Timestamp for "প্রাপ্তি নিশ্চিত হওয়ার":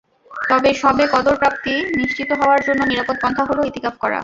1.35-2.61